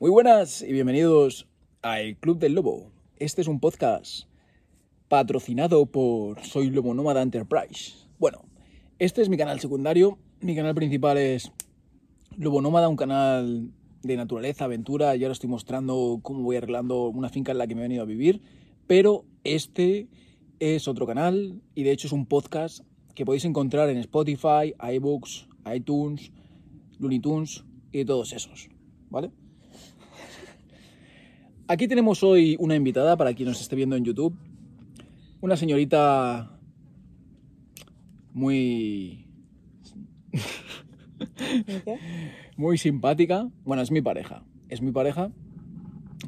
[0.00, 1.48] Muy buenas y bienvenidos
[1.82, 2.92] a El Club del Lobo.
[3.16, 4.28] Este es un podcast
[5.08, 8.06] patrocinado por Soy Lobo Nómada Enterprise.
[8.16, 8.44] Bueno,
[9.00, 10.16] este es mi canal secundario.
[10.40, 11.50] Mi canal principal es
[12.36, 13.72] Lobo Nómada, un canal
[14.04, 15.16] de naturaleza, aventura.
[15.16, 18.04] Y ahora estoy mostrando cómo voy arreglando una finca en la que me he venido
[18.04, 18.40] a vivir.
[18.86, 20.06] Pero este
[20.60, 22.84] es otro canal y de hecho es un podcast
[23.16, 26.30] que podéis encontrar en Spotify, iBooks, iTunes,
[27.00, 28.68] Looney Tunes y todos esos.
[29.10, 29.32] ¿Vale?
[31.70, 34.34] Aquí tenemos hoy una invitada para quien nos esté viendo en YouTube.
[35.42, 36.58] Una señorita
[38.32, 39.26] muy.
[42.56, 43.50] muy simpática.
[43.66, 44.46] Bueno, es mi pareja.
[44.70, 45.30] Es mi pareja.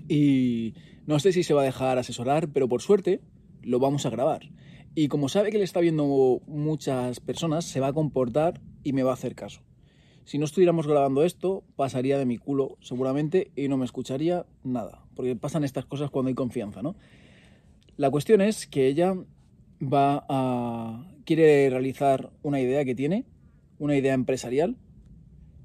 [0.09, 0.75] Y
[1.07, 3.23] no sé si se va a dejar asesorar, pero por suerte
[3.63, 4.43] lo vamos a grabar.
[4.95, 9.05] Y como sabe que le está viendo muchas personas, se va a comportar y me
[9.05, 9.63] va a hacer caso.
[10.25, 15.05] Si no estuviéramos grabando esto, pasaría de mi culo seguramente y no me escucharía nada,
[15.21, 16.97] porque pasan estas cosas cuando hay confianza, ¿no?
[17.99, 19.15] La cuestión es que ella
[19.83, 23.27] va quiere realizar una idea que tiene,
[23.79, 24.79] una idea empresarial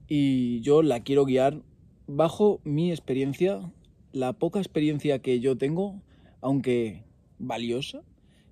[0.10, 1.62] y yo la quiero guiar
[2.06, 3.72] bajo mi experiencia,
[4.12, 6.02] la poca experiencia que yo tengo,
[6.42, 7.06] aunque
[7.40, 8.02] valiosa,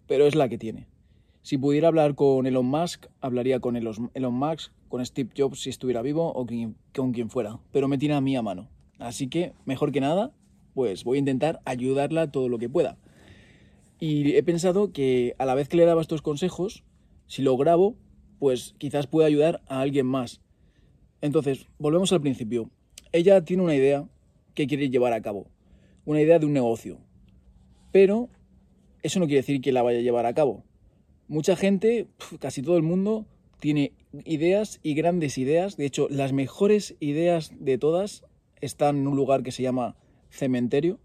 [0.07, 0.87] pero es la que tiene.
[1.41, 6.01] Si pudiera hablar con Elon Musk, hablaría con Elon Musk, con Steve Jobs si estuviera
[6.01, 6.47] vivo o
[6.95, 8.69] con quien fuera, pero me tiene a mí a mano.
[8.99, 10.31] Así que, mejor que nada,
[10.73, 12.97] pues voy a intentar ayudarla todo lo que pueda.
[13.99, 16.83] Y he pensado que a la vez que le daba estos consejos,
[17.27, 17.95] si lo grabo,
[18.39, 20.41] pues quizás pueda ayudar a alguien más.
[21.21, 22.69] Entonces, volvemos al principio.
[23.11, 24.09] Ella tiene una idea
[24.55, 25.47] que quiere llevar a cabo,
[26.05, 26.99] una idea de un negocio,
[27.91, 28.29] pero
[29.03, 30.63] eso no quiere decir que la vaya a llevar a cabo.
[31.27, 32.07] Mucha gente,
[32.39, 33.25] casi todo el mundo,
[33.59, 33.93] tiene
[34.25, 35.77] ideas y grandes ideas.
[35.77, 38.25] De hecho, las mejores ideas de todas
[38.59, 39.95] están en un lugar que se llama
[40.33, 40.99] cementerio.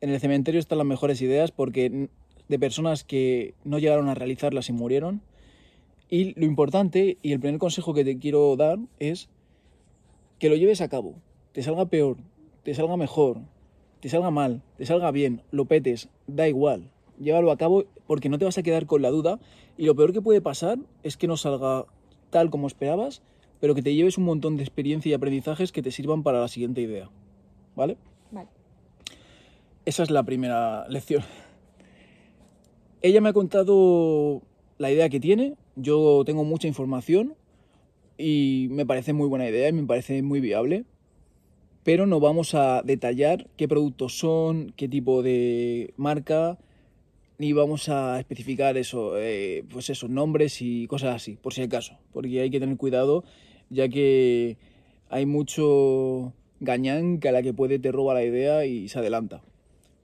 [0.00, 2.08] En el cementerio están las mejores ideas porque
[2.48, 5.22] de personas que no llegaron a realizarlas y murieron.
[6.08, 9.28] Y lo importante y el primer consejo que te quiero dar es
[10.38, 11.14] que lo lleves a cabo.
[11.52, 12.16] Te salga peor,
[12.64, 13.38] te salga mejor,
[14.00, 18.38] te salga mal, te salga bien, lo petes, da igual llévalo a cabo porque no
[18.38, 19.38] te vas a quedar con la duda
[19.76, 21.84] y lo peor que puede pasar es que no salga
[22.30, 23.22] tal como esperabas,
[23.60, 26.48] pero que te lleves un montón de experiencia y aprendizajes que te sirvan para la
[26.48, 27.10] siguiente idea.
[27.76, 27.96] ¿Vale?
[29.86, 31.22] Esa es la primera lección.
[33.00, 34.42] Ella me ha contado
[34.76, 37.34] la idea que tiene, yo tengo mucha información
[38.18, 40.84] y me parece muy buena idea y me parece muy viable,
[41.82, 46.58] pero no vamos a detallar qué productos son, qué tipo de marca,
[47.38, 51.96] ni vamos a especificar eso, eh, pues esos nombres y cosas así, por si acaso,
[52.12, 53.24] porque hay que tener cuidado,
[53.70, 54.58] ya que
[55.08, 59.42] hay mucho gañán que a la que puede te roba la idea y se adelanta.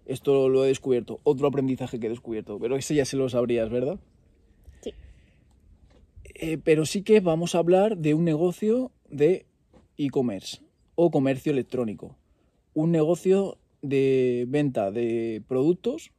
[0.06, 3.70] Esto lo he descubierto, otro aprendizaje que he descubierto, pero ese ya se lo sabrías,
[3.70, 3.98] ¿verdad?
[4.80, 4.92] Sí.
[6.34, 9.46] Eh, pero sí que vamos a hablar de un negocio de
[9.98, 10.60] e-commerce
[10.94, 12.16] o comercio electrónico.
[12.72, 16.12] Un negocio de venta de productos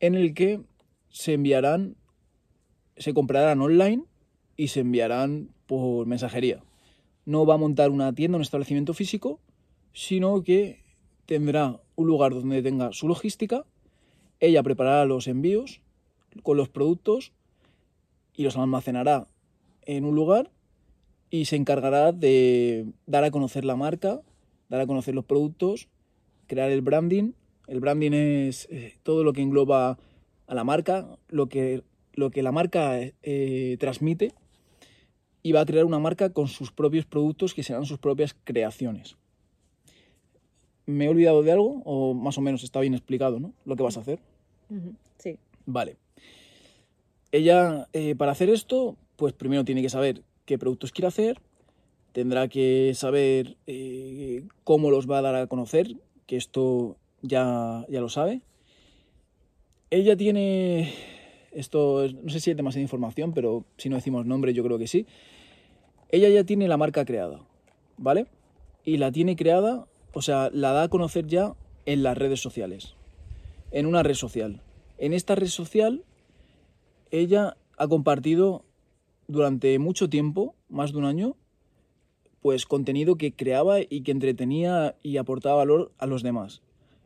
[0.00, 0.60] en el que
[1.08, 1.96] se enviarán,
[2.96, 4.04] se comprarán online
[4.56, 6.62] y se enviarán por mensajería.
[7.24, 9.40] No va a montar una tienda, un establecimiento físico,
[9.92, 10.82] sino que
[11.28, 13.64] tendrá un lugar donde tenga su logística,
[14.40, 15.80] ella preparará los envíos
[16.42, 17.32] con los productos
[18.34, 19.28] y los almacenará
[19.82, 20.50] en un lugar
[21.30, 24.22] y se encargará de dar a conocer la marca,
[24.68, 25.88] dar a conocer los productos,
[26.46, 27.34] crear el branding
[27.68, 29.98] el branding es eh, todo lo que engloba
[30.46, 31.82] a la marca, lo que,
[32.14, 34.32] lo que la marca eh, transmite
[35.42, 39.16] y va a crear una marca con sus propios productos que serán sus propias creaciones.
[40.88, 43.52] ¿Me he olvidado de algo o más o menos está bien explicado ¿no?
[43.66, 44.20] lo que vas a hacer?
[45.18, 45.36] Sí.
[45.66, 45.96] Vale.
[47.30, 51.42] Ella, eh, para hacer esto, pues primero tiene que saber qué productos quiere hacer,
[52.12, 53.58] tendrá que saber
[54.64, 55.94] cómo los va a dar a conocer,
[56.24, 58.40] que esto ya, ya lo sabe.
[59.90, 60.94] Ella tiene,
[61.52, 64.86] esto no sé si es demasiada información, pero si no decimos nombre yo creo que
[64.86, 65.04] sí.
[66.08, 67.40] Ella ya tiene la marca creada,
[67.98, 68.26] ¿vale?
[68.86, 69.86] Y la tiene creada,
[70.18, 71.54] o sea, la da a conocer ya
[71.86, 72.96] en las redes sociales,
[73.70, 74.62] en una red social.
[74.98, 76.02] En esta red social,
[77.12, 78.64] ella ha compartido
[79.28, 81.36] durante mucho tiempo, más de un año,
[82.42, 86.62] pues contenido que creaba y que entretenía y aportaba valor a los demás.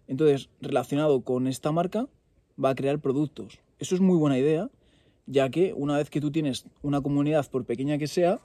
[0.07, 2.09] Entonces, relacionado con esta marca,
[2.63, 3.59] va a crear productos.
[3.79, 4.71] Eso es muy buena idea,
[5.27, 8.41] ya que una vez que tú tienes una comunidad, por pequeña que sea,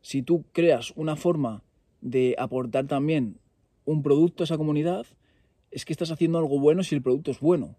[0.00, 1.62] si tú creas una forma
[2.00, 3.40] de aportar también
[3.86, 5.06] un producto a esa comunidad,
[5.70, 7.76] es que estás haciendo algo bueno si el producto es bueno.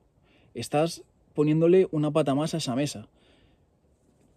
[0.56, 1.04] Estás
[1.36, 3.08] poniéndole una pata más a esa mesa.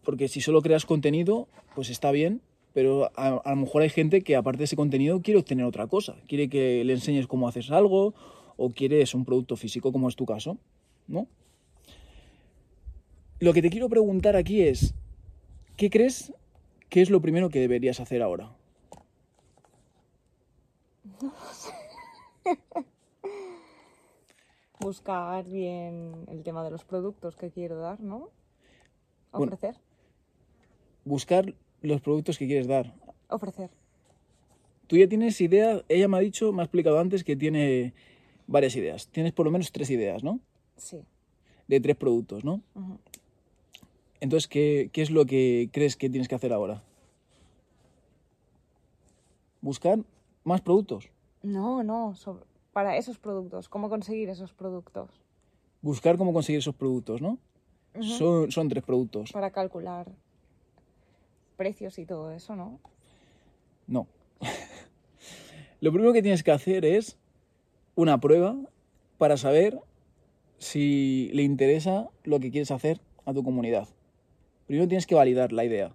[0.05, 4.37] Porque si solo creas contenido, pues está bien, pero a, lo mejor hay gente que
[4.37, 6.17] aparte de ese contenido quiere obtener otra cosa.
[6.29, 8.15] Quiere que le enseñes cómo haces algo
[8.57, 10.59] o quieres un producto físico, como es tu caso,
[11.09, 11.27] ¿no?
[13.39, 14.95] Lo que te quiero preguntar aquí es,
[15.77, 16.35] ¿qué crees
[16.91, 18.51] que es lo primero que deberías hacer ahora?
[24.81, 28.31] Buscar bien el tema de los productos que quiero dar, ¿no?
[29.33, 29.53] Bueno.
[29.53, 29.77] Ofrecer.
[31.05, 32.95] Buscar los productos que quieres dar.
[33.29, 33.71] Ofrecer.
[34.87, 37.95] Tú ya tienes idea, ella me ha dicho, me ha explicado antes que tiene
[38.47, 39.07] varias ideas.
[39.09, 40.41] Tienes por lo menos tres ideas, ¿no?
[40.77, 41.05] Sí.
[41.69, 42.63] De tres productos, ¿no?
[44.19, 46.83] Entonces, ¿qué, qué es lo que crees que tienes que hacer ahora?
[49.61, 50.01] Buscar
[50.43, 51.11] más productos.
[51.43, 53.69] No, no, sobre- para esos productos.
[53.69, 55.11] ¿Cómo conseguir esos productos?
[55.83, 57.39] Buscar cómo conseguir esos productos, ¿no?
[58.01, 59.33] Son, son tres productos.
[59.33, 60.07] Para calcular
[61.57, 62.79] precios y todo eso, ¿no?
[63.87, 64.07] No.
[65.81, 67.17] Lo primero que tienes que hacer es
[67.97, 68.57] una prueba
[69.19, 69.81] para saber
[70.59, 73.89] si le interesa lo que quieres hacer a tu comunidad.
[74.67, 75.95] Primero tienes que validar la idea,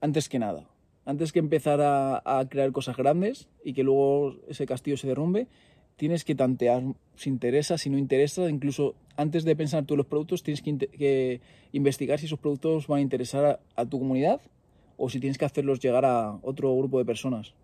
[0.00, 0.66] antes que nada.
[1.06, 5.46] Antes que empezar a, crear cosas grandes y que luego ese castillo se derrumbe,
[5.94, 6.82] tienes que tantear
[7.14, 8.50] si interesa, si no interesa.
[8.50, 13.02] Incluso antes de pensar tú los productos, tienes que, investigar si esos productos van a
[13.02, 14.40] interesar a tu comunidad
[14.96, 17.54] o si tienes que hacerlos llegar a otro grupo de personas.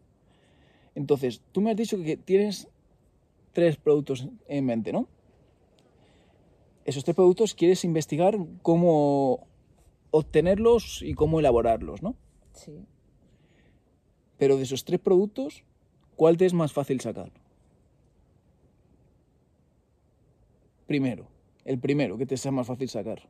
[0.94, 2.68] Entonces, tú me has dicho que tienes
[3.52, 5.08] tres productos en mente, ¿no?
[6.84, 9.48] Esos tres productos quieres investigar cómo
[10.12, 12.14] obtenerlos y cómo elaborarlos, ¿no?
[12.52, 12.72] Sí.
[14.38, 15.62] Pero de esos tres productos,
[16.16, 17.30] ¿cuál te es más fácil sacar?
[20.86, 21.26] Primero,
[21.64, 23.22] el primero que te sea más fácil sacar.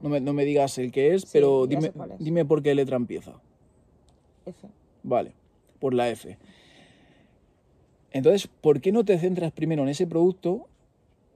[0.00, 2.18] No me, no me digas el que es, Sí, pero dime, es.
[2.18, 3.34] dime por qué letra empieza.
[4.46, 4.68] F.
[5.02, 5.32] Vale,
[5.78, 6.36] por la F.
[8.10, 10.66] Entonces, ¿por qué no te centras primero en ese producto?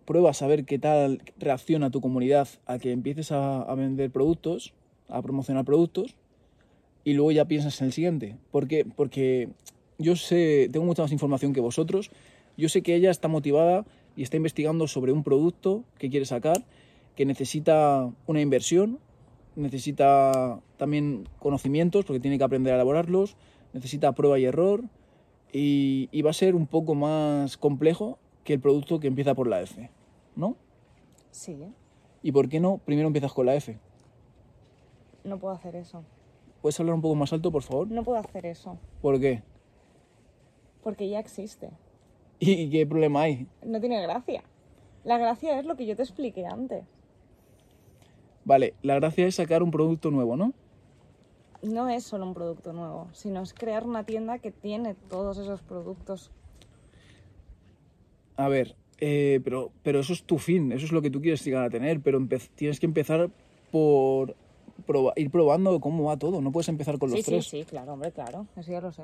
[0.05, 4.75] Pruebas a ver qué tal reacciona tu comunidad a que empieces a, a vender productos,
[5.09, 6.17] a promocionar productos,
[7.05, 8.37] y luego ya piensas en el siguiente.
[8.51, 8.85] ¿Por qué?
[8.85, 9.51] Porque
[9.99, 12.11] yo sé, tengo mucha más información que vosotros.
[12.57, 13.85] Yo sé que ella está motivada
[14.17, 16.65] y está investigando sobre un producto que quiere sacar,
[17.15, 18.99] que necesita una inversión,
[19.57, 23.37] necesita también conocimientos porque tiene que aprender a elaborarlos,
[23.73, 24.85] necesita prueba y error
[25.53, 29.49] y, y va a ser un poco más complejo que el producto que empieza por
[29.49, 29.91] la F,
[30.37, 30.57] ¿no?
[31.31, 31.57] Sí.
[32.23, 33.79] ¿Y por qué no primero empiezas con la F?
[35.25, 36.05] No puedo hacer eso.
[36.65, 37.91] ¿Puedes hablar un poco más alto, por favor?
[37.91, 38.79] No puedo hacer eso.
[39.03, 39.43] ¿Por qué?
[40.83, 41.69] Porque ya existe.
[42.39, 43.47] ¿Y qué problema hay?
[43.67, 44.43] No tiene gracia.
[45.05, 46.87] La gracia es lo que yo te expliqué antes.
[48.47, 50.55] Vale, la gracia es sacar un producto nuevo, ¿no?
[51.63, 55.61] No es solo un producto nuevo, sino es crear una tienda que tiene todos esos
[55.61, 56.31] productos.
[58.37, 61.45] A ver, eh, pero, pero eso es tu fin, eso es lo que tú quieres
[61.45, 63.29] llegar a tener, pero tienes que empezar
[63.71, 64.35] por
[64.87, 67.47] proba- ir probando cómo va todo, no puedes empezar con los sí, tres.
[67.47, 68.47] sí, sí, claro, hombre, claro.
[68.57, 69.03] Eso ya lo sé.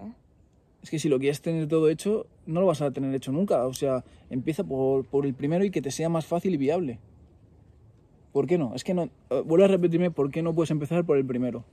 [0.82, 3.66] Es que si lo quieres tener todo hecho, no lo vas a tener hecho nunca.
[3.66, 6.98] O sea, empieza por, por el primero y que te sea más fácil y viable.
[8.32, 8.74] ¿Por qué no?
[8.74, 9.04] Es que no.
[9.30, 11.64] eh, Vuelvo a repetirme por qué no puedes empezar por el primero.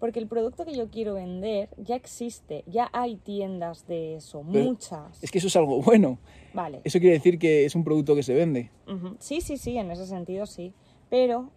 [0.00, 4.64] Porque el producto que yo quiero vender ya existe, ya hay tiendas de eso, Pero
[4.64, 5.22] muchas.
[5.22, 6.18] Es que eso es algo bueno.
[6.52, 6.80] Vale.
[6.84, 8.70] Eso quiere decir que es un producto que se vende.
[9.18, 10.72] Sí, sí, sí, en ese sentido sí.
[11.10, 11.50] Pero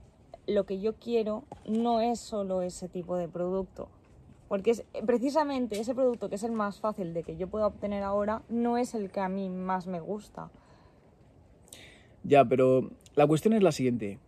[0.48, 3.90] lo que yo quiero no es solo ese tipo de producto.
[4.48, 8.02] Porque es precisamente ese producto que es el más fácil de que yo pueda obtener
[8.04, 10.50] ahora no es el que a mí más me gusta.
[12.24, 14.20] Ya, pero la cuestión es la siguiente.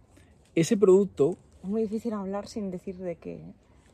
[0.56, 3.42] Ese producto Es muy difícil hablar sin decir de qué.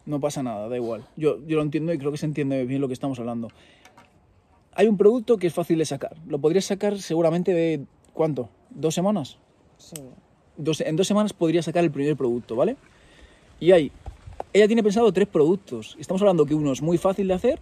[0.05, 1.05] no pasa nada, da igual.
[1.15, 3.49] Yo, yo lo entiendo y creo que se entiende bien lo que estamos hablando.
[4.73, 6.17] Hay un producto que es fácil de sacar.
[6.27, 7.85] Lo podrías sacar seguramente de...
[8.13, 8.49] ¿Cuánto?
[8.71, 9.37] ¿Dos semanas?
[9.77, 9.95] Sí.
[10.57, 12.77] Dos- en dos semanas podría sacar el primer producto, ¿vale?
[13.59, 13.91] Y hay,
[14.53, 15.95] ella tiene pensado tres productos.
[15.99, 17.59] Estamos hablando que uno es muy fácil de hacer,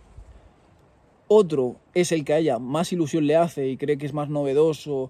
[1.27, 4.29] otro es el que a ella más ilusión le hace y cree que es más
[4.29, 5.09] novedoso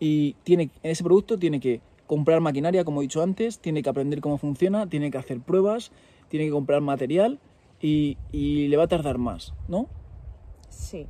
[0.00, 3.90] y tiene, en ese producto tiene que comprar maquinaria, como he dicho antes, tiene que
[3.90, 5.90] aprender cómo funciona, tiene que hacer pruebas,
[6.28, 7.38] tiene que comprar material
[7.82, 9.88] y, y le va a tardar más, ¿no?
[10.70, 11.06] Sí.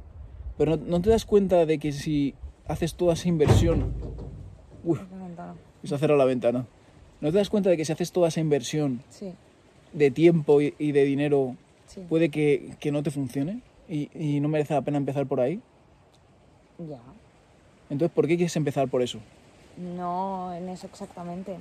[0.56, 2.34] Pero no, no te das cuenta de que si
[2.66, 3.92] haces toda esa inversión...
[4.82, 4.98] Uy,
[5.82, 5.88] Ventana.
[5.88, 6.66] se ha cerrado la ventana.
[7.20, 9.32] ¿No te das cuenta de que si haces toda esa inversión Sí.
[9.92, 11.56] de tiempo y, y de dinero,
[11.86, 12.04] Sí.
[12.08, 13.60] puede que, que no te funcione?
[13.88, 15.60] Y, y no merece la pena empezar por ahí.
[16.78, 16.98] Ya.
[17.90, 19.18] Entonces, ¿por qué quieres empezar por eso?
[19.76, 21.56] No en eso exactamente.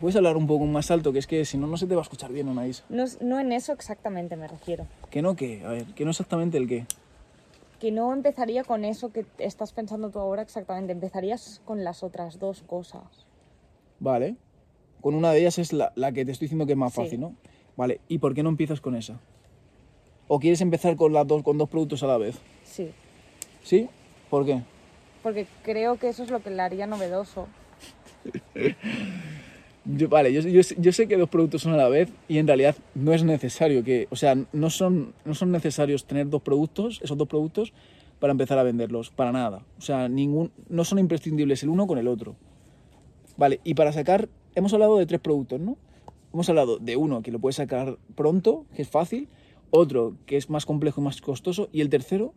[0.00, 2.02] Puedes hablar un poco más alto, que es que si no, no se te va
[2.02, 2.84] a escuchar bien, Anaís.
[2.90, 4.86] No, no en eso exactamente me refiero.
[5.10, 6.84] Que no, que, a ver, que no exactamente el qué.
[7.80, 10.92] Que no empezaría con eso que estás pensando tú ahora exactamente.
[10.92, 13.26] Empezarías con las otras dos cosas.
[14.00, 14.36] Vale.
[15.02, 17.02] Con una de ellas es la, la que te estoy diciendo que es más Sí.
[17.02, 17.34] fácil, ¿no?
[17.76, 19.20] Vale, ¿y por qué no empiezas con esa?
[20.28, 22.38] ¿O quieres empezar con las dos, con dos productos a la vez?
[22.64, 22.90] Sí.
[23.62, 23.88] ¿Sí?
[24.30, 24.62] ¿Por qué?
[25.22, 27.46] Porque creo que eso es lo que le haría novedoso.
[29.88, 32.46] Yo- vale, yo, yo, yo sé que dos productos son a la vez y en
[32.46, 37.00] realidad no es necesario que, o sea, no son, no son necesarios tener dos productos,
[37.02, 37.72] esos dos productos,
[38.18, 39.62] para empezar a venderlos, para nada.
[39.78, 42.34] O sea, ningún, no son imprescindibles el uno con el otro.
[43.36, 45.76] Vale, y para sacar, hemos hablado de tres productos, ¿no?
[46.32, 49.28] Hemos hablado de uno que lo puedes sacar pronto, que es fácil,
[49.70, 52.32] otro que es más complejo y más costoso, y el tercero,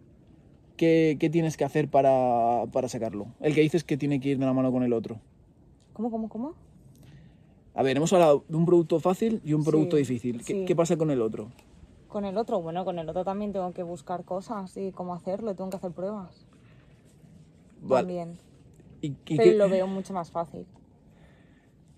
[0.78, 3.28] ¿qué, qué tienes que hacer para, para sacarlo?
[3.40, 5.20] El que dices que tiene que ir de la mano con el otro.
[5.94, 6.54] ¿Cómo, cómo, cómo?
[7.80, 10.40] A ver, hemos hablado de un producto fácil y un Sí, producto difícil.
[10.44, 10.66] ¿Qué, sí.
[10.66, 11.48] qué pasa con el otro?
[12.10, 15.56] Con el otro, bueno, con el otro también tengo que buscar cosas y cómo hacerlo,
[15.56, 16.46] tengo que hacer pruebas.
[17.82, 18.02] Vale.
[18.02, 18.38] También.
[19.02, 20.66] ¿Y, y Pero qué- lo veo mucho más fácil.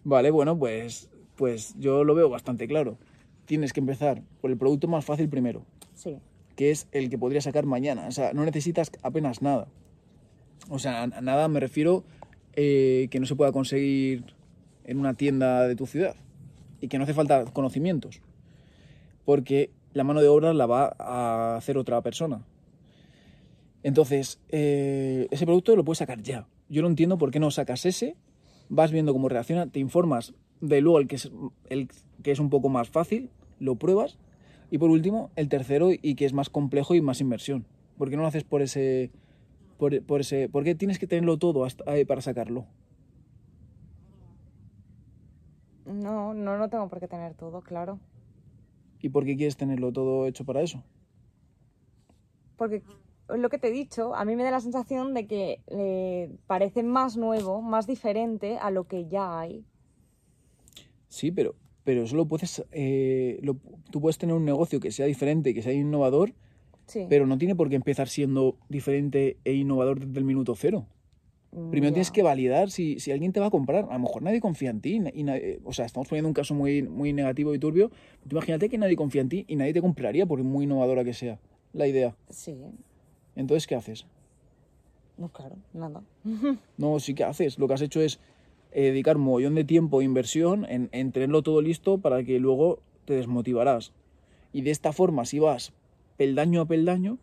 [0.03, 2.99] Vale, bueno, pues, pues yo lo veo bastante claro.
[3.45, 5.63] Tienes que empezar por el producto más fácil primero,
[5.95, 6.19] Sí.
[6.55, 8.05] que es el que podrías sacar mañana.
[8.07, 9.67] O sea, no necesitas apenas nada.
[10.69, 12.03] O sea, a nada me refiero
[12.53, 14.35] eh, que no se pueda conseguir
[14.85, 16.15] en una tienda de tu ciudad
[16.79, 18.21] y que no hace falta conocimientos.
[19.25, 22.43] Porque la mano de obra la va a hacer otra persona.
[23.83, 26.47] Entonces, eh, ese producto lo puedes sacar ya.
[26.69, 28.15] Yo no entiendo por qué no sacas ese,
[28.69, 31.31] vas viendo cómo reacciona, te informas de luego el que es,
[31.69, 31.89] el
[32.23, 34.17] que es un poco más fácil, lo pruebas,
[34.69, 37.65] y por último, el tercero y que es más complejo y más inversión.
[37.97, 39.11] ¿Por qué no lo haces por ese...
[39.77, 42.65] Por, por ese ¿Por qué tienes que tenerlo todo hasta, ahí para sacarlo?
[45.91, 47.99] No, no lo tengo por qué tener todo, claro.
[48.99, 50.83] ¿Y por qué quieres tenerlo todo hecho para eso?
[52.55, 52.83] Porque
[53.29, 56.83] lo que te he dicho, a mí me da la sensación de que eh, parece
[56.83, 59.65] más nuevo, más diferente a lo que ya hay.
[61.07, 62.63] Sí, pero, pero eso lo puedes...
[62.71, 63.57] eh, lo-
[63.89, 66.33] tú puedes tener un negocio que sea diferente, que sea innovador,
[66.85, 67.05] Sí.
[67.09, 70.85] pero no tiene por qué empezar siendo diferente e innovador desde el minuto cero.
[71.69, 73.85] Primero tienes que validar si, si alguien te va a comprar.
[73.89, 75.01] A lo mejor nadie confía en ti.
[75.13, 77.89] Y na- eh, o sea, estamos poniendo un caso muy, muy negativo y turbio.
[78.27, 81.13] Tú imagínate que nadie confía en ti y nadie te compraría por muy innovadora que
[81.13, 81.39] sea
[81.73, 82.15] la idea.
[82.29, 82.55] Sí.
[83.35, 84.05] Entonces, ¿qué haces?
[85.17, 86.01] No, claro, nada.
[86.77, 87.59] No, sí que haces.
[87.59, 88.19] Lo que has hecho es
[88.71, 92.39] eh, dedicar un mogollón de tiempo e inversión en, en tenerlo todo listo para que
[92.39, 93.91] luego te desmotivarás.
[94.53, 95.73] Y de esta forma, si vas
[96.17, 97.17] peldaño a peldaño,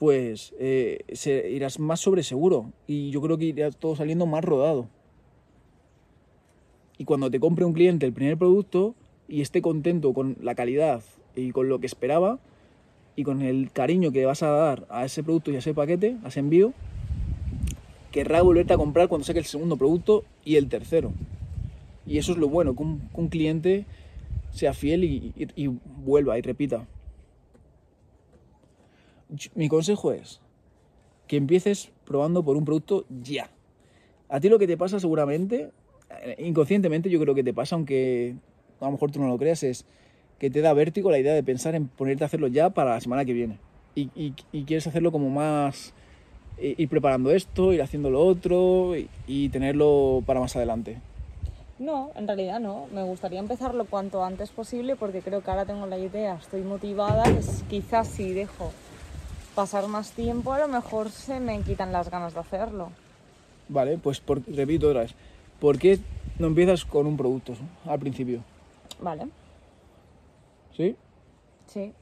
[0.00, 1.04] pues eh,
[1.52, 2.72] irás más sobre seguro.
[2.86, 4.88] Y yo creo que irá todo saliendo más rodado.
[6.96, 8.94] Y cuando te compre un cliente el primer producto
[9.28, 11.02] y esté contento con la calidad
[11.36, 12.38] y con lo que esperaba
[13.14, 16.16] y con el cariño que vas a dar a ese producto y a ese paquete,
[16.24, 16.72] a ese envío,
[18.10, 21.12] querrá volverte a comprar cuando saque el segundo producto y el tercero.
[22.06, 23.84] Y eso es lo bueno, que un, un cliente
[24.50, 25.66] sea fiel y
[26.02, 26.86] vuelva y repita.
[29.54, 30.40] Mi consejo es
[31.26, 33.50] que empieces probando por un producto ya.
[34.28, 35.70] A ti lo que te pasa seguramente,
[36.22, 38.34] eh, inconscientemente yo creo que te pasa, aunque
[38.80, 39.84] a lo mejor tú no lo creas, es
[40.38, 43.00] que te da vértigo la idea de pensar en ponerte a hacerlo ya para la
[43.00, 43.58] semana que viene.
[43.94, 44.32] Y,
[44.64, 45.92] quieres hacerlo como más
[46.60, 48.94] i- ir preparando esto, ir haciendo lo otro
[49.26, 50.96] y, tenerlo para más adelante.
[51.78, 52.86] No, en realidad no.
[52.92, 57.24] Me gustaría empezarlo cuanto antes posible porque creo que ahora tengo la idea, estoy motivada,
[57.68, 58.70] quizás si dejo
[59.54, 62.90] pasar más tiempo a lo mejor se me quitan las ganas de hacerlo.
[63.68, 65.14] Vale, pues por- repito otra vez.
[65.60, 65.98] ¿Por qué
[66.38, 67.54] no empiezas con un producto
[67.84, 68.42] al principio?
[69.00, 69.26] Vale,
[70.76, 70.96] ¿Sí?
[71.66, 71.92] sí.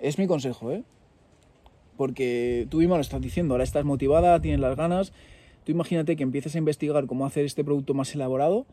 [0.00, 0.82] Es mi consejo, ¿eh?
[1.96, 5.12] Porque tú mismo lo estás diciendo, ahora estás motivada, tienes las ganas.
[5.64, 8.66] Tú imagínate que empieces a investigar cómo hacer este producto más elaborado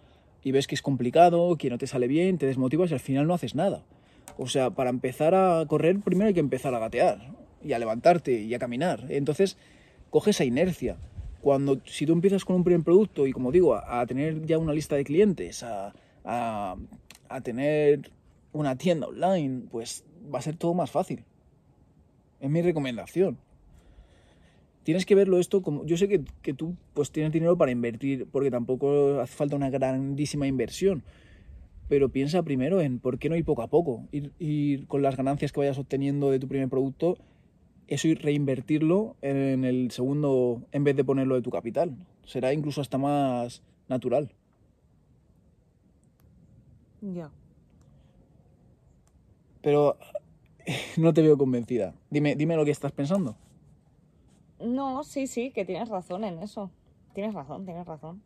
[0.44, 3.26] y ves que es complicado, que no te sale bien, te desmotivas y al final
[3.26, 3.84] no haces nada.
[4.38, 7.20] O sea, para empezar a correr, primero hay que empezar a gatear
[7.64, 9.06] y a levantarte y a caminar.
[9.10, 9.58] Entonces,
[10.10, 10.98] coge esa inercia.
[11.42, 14.74] Cuando, si tú empiezas con un primer producto y, como digo, a, tener ya una
[14.74, 15.94] lista de clientes, a,
[16.24, 16.78] a-
[17.44, 18.12] tener
[18.54, 21.26] una tienda online, pues va a ser todo más fácil.
[22.40, 23.38] Es mi recomendación.
[24.84, 25.86] Tienes que verlo esto como...
[25.86, 29.70] Yo sé que, que tú pues tienes dinero para invertir, porque tampoco hace falta una
[29.70, 31.04] grandísima inversión.
[31.90, 34.08] Pero piensa primero en por qué no ir poco a poco.
[34.12, 37.18] Ir con las ganancias que vayas obteniendo de tu primer producto,
[37.88, 41.96] eso y reinvertirlo en el segundo en vez de ponerlo de tu capital.
[42.26, 44.32] Será incluso hasta más natural.
[47.02, 47.30] Ya.
[49.62, 49.98] Pero
[50.98, 51.94] no te veo convencida.
[52.10, 53.36] Dime, dime lo que estás pensando.
[54.60, 56.72] No, sí, sí, que tienes razón en eso.
[57.14, 58.22] Tienes razón, tienes razón.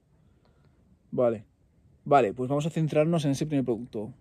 [1.12, 1.46] Vale.
[2.06, 4.14] Vale, pues vamos a centrarnos en ese primer producto.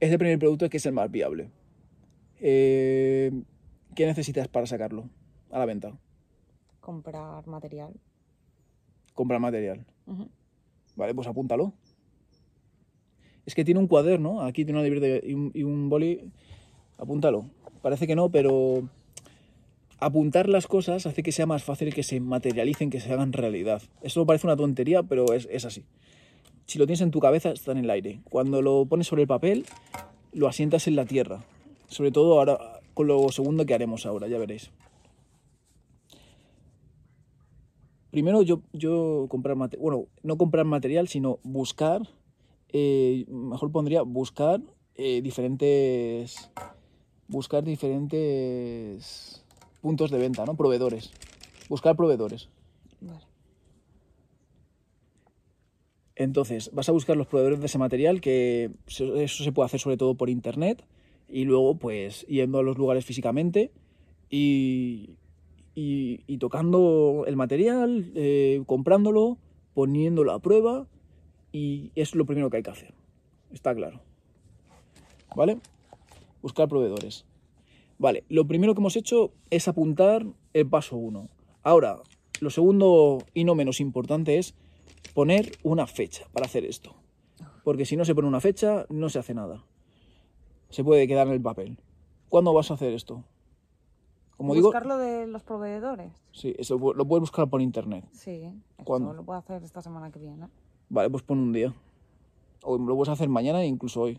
[0.00, 1.50] Ese primer producto es que es el más viable.
[2.40, 3.32] Eh,
[3.94, 5.08] ¿Qué necesitas para sacarlo
[5.50, 5.92] a la venta?
[6.80, 7.94] Comprar material.
[9.14, 9.86] Comprar material.
[10.96, 11.72] Vale, pues apúntalo.
[13.46, 16.30] Es que tiene un cuaderno, aquí tiene una libreta y un, y un boli.
[16.98, 17.46] Apúntalo.
[17.82, 18.88] Parece que no, pero
[19.98, 23.82] apuntar las cosas hace que sea más fácil que se materialicen, que se hagan realidad.
[24.02, 25.84] Eso parece una tontería, pero es, es así.
[26.66, 28.20] Si lo tienes en tu cabeza, está en el aire.
[28.30, 29.66] Cuando lo pones sobre el papel,
[30.32, 31.44] lo asientas en la tierra.
[31.88, 34.70] Sobre todo ahora, con lo segundo que haremos ahora, ya veréis.
[38.10, 42.02] Primero yo, yo comprar material, bueno, no comprar material, sino buscar,
[42.68, 44.60] eh, mejor pondría buscar
[44.94, 46.50] eh, diferentes,
[47.26, 49.44] buscar diferentes
[49.80, 50.54] puntos de venta, ¿no?
[50.54, 51.12] Proveedores.
[51.68, 52.48] Buscar proveedores.
[53.00, 53.26] Vale.
[56.16, 59.80] Entonces, vas a buscar los proveedores de ese material, que eso eso se puede hacer
[59.80, 60.84] sobre todo por internet,
[61.34, 63.72] y luego, pues, yendo a los lugares físicamente
[64.30, 65.16] y,
[65.74, 69.38] y- tocando el material, eh, comprándolo,
[69.74, 70.86] poniéndolo a prueba,
[71.50, 72.94] y es lo primero que hay que hacer.
[73.52, 74.00] Está claro.
[75.34, 75.58] ¿Vale?
[76.40, 77.24] Buscar proveedores.
[77.98, 81.28] Vale, lo primero que hemos hecho es apuntar el paso 1.
[81.64, 81.98] Ahora,
[82.40, 84.54] lo segundo y no menos importante es
[85.14, 86.94] poner una fecha para hacer esto.
[87.64, 89.64] Porque si no se pone una fecha, no se hace nada.
[90.74, 91.78] Se puede quedar en el papel.
[92.28, 93.22] ¿Cuándo vas a hacer esto?
[94.36, 96.10] Como digo, Buscar lo de los proveedores.
[96.32, 98.04] sí, eso lo puedes buscar por internet.
[98.10, 98.50] Sí,
[98.82, 99.12] ¿Cuándo?
[99.14, 100.48] lo puedo hacer esta semana que viene.
[100.88, 101.72] Vale, pues pon un día.
[102.64, 104.18] O lo puedes hacer mañana e incluso hoy.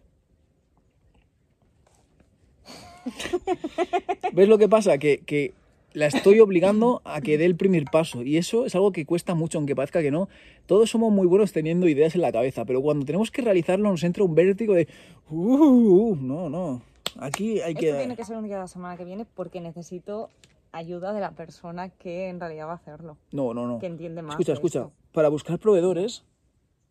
[4.34, 4.98] ¿Ves lo que pasa?
[4.98, 5.54] Que, que
[5.96, 8.22] la estoy obligando a que dé el primer paso.
[8.22, 10.28] Y eso es algo que cuesta mucho, aunque parezca que no.
[10.66, 14.04] Todos somos muy buenos teniendo ideas en la cabeza, pero cuando tenemos que realizarlo nos
[14.04, 14.88] entra un vértigo de...
[15.30, 16.82] "Uh, uh, no, no.
[17.18, 17.88] Aquí hay que...
[17.88, 20.30] Esto tiene que ser un día de la semana que viene porque necesito
[20.74, 23.18] ayuda de la persona que en realidad va a hacerlo.
[23.32, 23.80] No, no, no.
[23.80, 24.34] Que entiende más.
[24.34, 24.80] Escucha, escucha.
[24.80, 24.92] esto.
[25.14, 26.26] Para buscar proveedores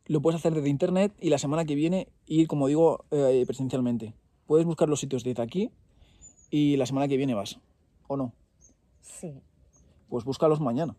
[0.06, 4.14] lo puedes hacer desde internet y la semana que viene ir, como digo, eh, presencialmente.
[4.46, 5.70] Puedes buscar los sitios desde aquí
[6.50, 7.58] y la semana que viene vas.
[8.06, 8.32] ¿O no?
[9.04, 9.42] Sí.
[10.08, 10.96] Pues búscalos mañana.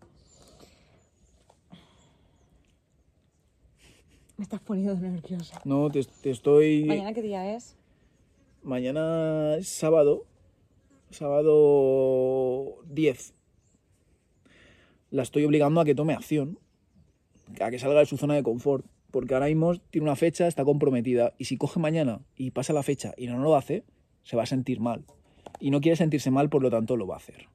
[4.37, 5.61] Me estás poniendo nerviosa.
[5.65, 6.85] No, te, te estoy...
[6.85, 7.75] ¿Mañana qué día es?
[8.63, 10.25] Mañana es sábado.
[11.09, 13.33] Sábado 10.
[15.11, 16.59] La estoy obligando a que tome acción.
[17.61, 18.85] A que salga de su zona de confort.
[19.11, 21.33] Porque ahora mismo tiene una fecha, está comprometida.
[21.37, 23.85] Y si coge mañana y pasa la fecha y no lo hace,
[24.23, 25.05] se va a sentir mal.
[25.59, 27.47] Y no quiere sentirse mal, por lo tanto lo va a hacer.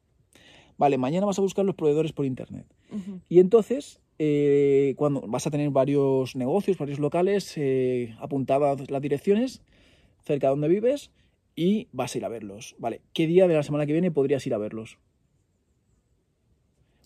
[0.81, 2.64] Vale, mañana vas a buscar los proveedores por internet.
[3.29, 9.61] Y entonces, eh, cuando vas a tener varios negocios, varios locales, eh, apuntadas las direcciones
[10.25, 11.11] cerca de donde vives
[11.55, 12.77] y vas a ir a verlos.
[12.79, 14.97] Vale, ¿qué día de la semana que viene podrías ir a verlos?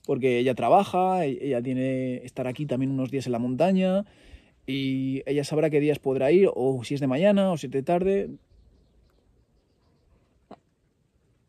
[0.07, 4.05] Porque ella trabaja, e- ella tiene estar aquí también unos días en la montaña
[4.69, 7.73] y ella sabrá qué días podrá ir, o si es de mañana o si es
[7.73, 8.31] de tarde.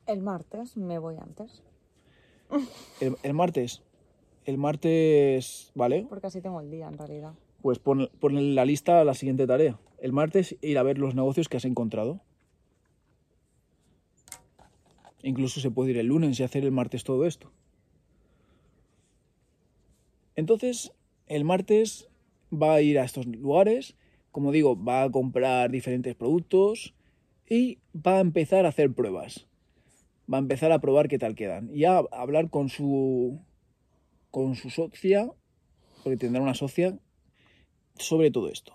[0.08, 1.62] El martes me voy antes.
[3.00, 3.82] El, el martes.
[4.46, 6.06] El martes, ¿vale?
[6.08, 7.34] Porque así tengo el día en realidad.
[7.62, 9.80] Pues pon, pon en la lista la siguiente tarea.
[10.00, 12.22] El martes ir a ver los negocios que has encontrado.
[15.24, 17.52] Incluso se puede ir el lunes y hacer el martes todo esto.
[20.36, 20.92] Entonces,
[21.28, 22.08] el martes
[22.54, 23.96] va a ir a estos lugares,
[24.32, 26.94] como digo, va a comprar diferentes productos
[27.50, 29.48] y va a empezar a hacer pruebas.
[30.32, 31.70] Va a empezar a probar qué tal quedan.
[31.74, 33.40] Y a hablar con su
[34.32, 35.32] con su socia,
[36.04, 36.98] porque tendrá una socia
[37.98, 38.74] sobre todo esto.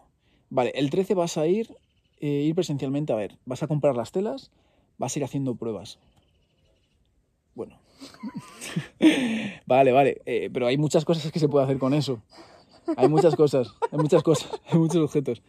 [0.49, 1.77] Vale, el 13 vas a ir,
[2.21, 4.51] eh, ir presencialmente a ver, vas a comprar las telas,
[4.99, 5.99] vas a ir haciendo pruebas.
[7.55, 7.79] Bueno.
[9.67, 12.23] vale, vale, eh, pero hay muchas cosas que se puede hacer con eso.
[12.97, 15.43] Hay muchas cosas, hay muchas cosas, hay muchos objetos.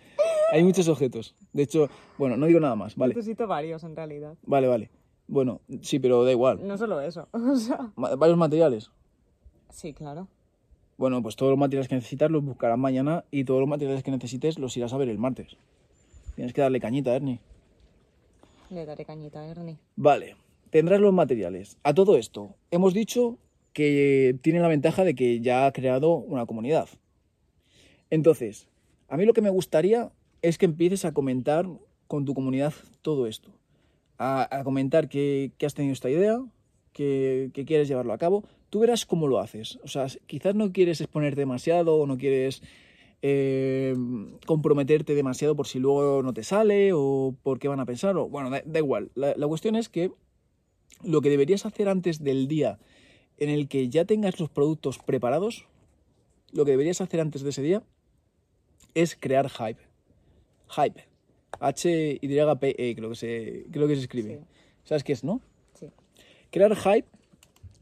[0.52, 1.36] Hay muchos objetos.
[1.54, 3.16] De hecho, bueno, no digo nada más, vale.
[3.16, 4.36] Necesito varios en realidad.
[4.44, 4.90] Vale, vale.
[5.28, 6.66] Bueno, sí, pero da igual.
[6.68, 7.28] No solo eso.
[7.34, 8.92] O sea, Varios materiales.
[9.70, 10.28] sí, claro.
[10.98, 14.12] Bueno, pues todos los materiales que necesitas los buscarás mañana y todos los materiales que
[14.12, 15.58] necesites los irás a ver el martes.
[16.36, 17.40] Tienes que darle cañita, Ernie.
[18.70, 19.80] Le daré cañita a Ernie.
[19.96, 20.36] Vale,
[20.70, 21.78] tendrás los materiales.
[21.84, 23.38] A todo esto, hemos dicho
[23.74, 26.88] que tiene la ventaja de que ya ha creado una comunidad.
[28.10, 28.68] Entonces,
[29.08, 31.66] a mí lo que me gustaría es que empieces a comentar
[32.08, 33.50] con tu comunidad todo esto.
[34.24, 36.40] A, comentar que, has tenido esta idea,
[36.94, 38.44] que, que quieres llevarlo a cabo.
[38.70, 39.80] Tú verás cómo lo haces.
[39.84, 42.62] O sea, quizás no quieres exponerte demasiado o no quieres
[43.24, 43.96] eh,
[44.46, 48.16] comprometerte demasiado por si luego no te sale o por qué van a pensar.
[48.16, 49.10] O, bueno, da, da igual.
[49.16, 50.12] La, la cuestión es que
[51.04, 52.78] lo que deberías hacer antes del día
[53.38, 55.66] en el que ya tengas los productos preparados,
[56.52, 57.82] lo que deberías hacer antes de ese día
[58.94, 59.82] es crear hype.
[60.70, 61.11] Hype.
[61.60, 64.36] H-Y-P-E, creo que se, creo que se escribe.
[64.38, 64.44] Sí.
[64.84, 65.42] ¿Sabes qué es, no?
[65.74, 65.88] Sí.
[66.50, 67.08] Crear hype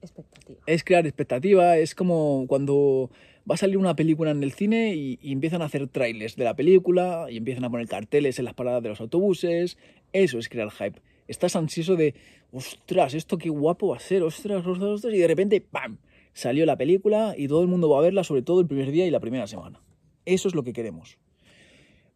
[0.02, 0.60] Expectativa.
[0.66, 3.10] es crear expectativa, es como cuando
[3.50, 6.44] va a salir una película en el cine y, y empiezan a hacer trailers de
[6.46, 9.78] la película y empiezan a poner carteles en las paradas de los autobuses.
[10.14, 11.02] Eso es crear hype.
[11.28, 12.16] Estás ansioso de,
[12.52, 15.98] ostras, esto qué guapo va a ser, ostras, ostras, ostras, y de repente, ¡pam!
[16.34, 19.06] Salió la película y todo el mundo va a verla, sobre todo el primer día
[19.06, 19.82] y la primera semana.
[20.26, 21.18] Eso es lo que queremos.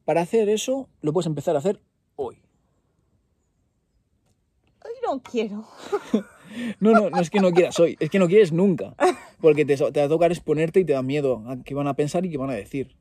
[0.06, 1.80] Para hacer eso, lo puedes empezar a hacer
[2.16, 2.42] hoy.
[4.82, 5.66] Ay, no quiero.
[6.80, 8.96] No, no, no es que no quieras hoy, es que no quieres nunca.
[9.42, 11.96] Porque te, te va a tocar exponerte y te da miedo a qué van a
[11.96, 12.96] pensar y qué van a decir.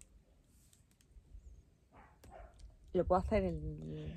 [2.94, 4.12] Lo puedo hacer el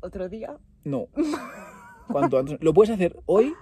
[0.00, 0.58] otro día.
[0.84, 1.08] No.
[2.08, 2.58] Cuanto antes.
[2.60, 3.54] Lo puedes hacer hoy,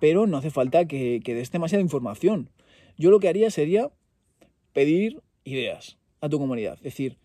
[0.00, 2.50] pero no hace falta que, que des demasiada información.
[2.96, 3.92] Yo lo que haría sería
[4.72, 6.74] pedir ideas a tu comunidad.
[6.78, 7.18] Es decir,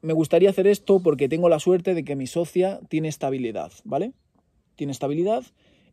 [0.00, 4.12] me gustaría hacer esto porque tengo la suerte de que mi socia tiene estabilidad, ¿vale?
[4.76, 5.44] Tiene estabilidad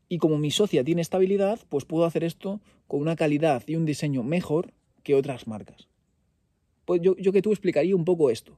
[0.07, 3.85] y como mi socia tiene estabilidad, pues puedo hacer esto con una calidad y un
[3.85, 5.87] diseño mejor que otras marcas.
[6.85, 8.57] Pues yo, yo que tú explicaría un poco esto.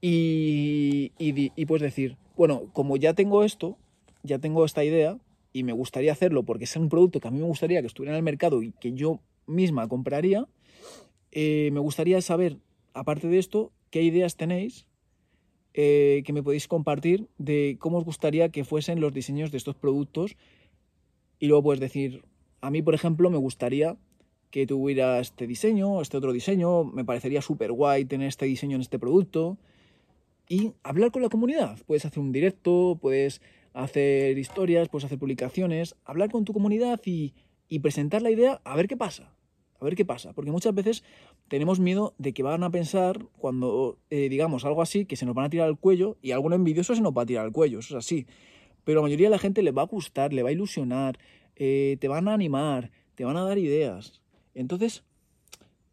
[0.00, 3.76] Y, y, puedes decir, bueno, como ya tengo esto,
[4.22, 5.18] ya tengo esta idea
[5.52, 8.14] y me gustaría hacerlo porque es un producto que a mí me gustaría que estuviera
[8.14, 10.46] en el mercado y que yo misma compraría,
[11.32, 12.56] eh, me gustaría saber,
[12.94, 14.86] aparte de esto, qué ideas tenéis
[15.72, 19.76] eh, que me podéis compartir de cómo os gustaría que fuesen los diseños de estos
[19.76, 20.36] productos.
[21.38, 22.24] Y luego puedes decir,
[22.60, 23.96] a mí, por ejemplo, me gustaría
[24.50, 28.82] que tuviera este diseño, este otro diseño, me parecería súper guay tener este diseño en
[28.82, 29.58] este producto.
[30.48, 31.78] Y hablar con la comunidad.
[31.86, 33.40] Puedes hacer un directo, puedes
[33.72, 37.34] hacer historias, puedes hacer publicaciones, hablar con tu comunidad y,
[37.68, 39.32] y presentar la idea a ver qué pasa.
[39.80, 40.32] A ver qué pasa.
[40.32, 41.02] Porque muchas veces
[41.48, 45.34] tenemos miedo de que van a pensar cuando eh, digamos algo así, que se nos
[45.34, 47.78] van a tirar al cuello y algún envidioso se nos va a tirar al cuello,
[47.78, 48.26] eso es así.
[48.84, 51.18] Pero a la mayoría de la gente le va a gustar, le va a ilusionar,
[51.56, 54.20] eh, te van a animar, te van a dar ideas.
[54.54, 55.04] Entonces,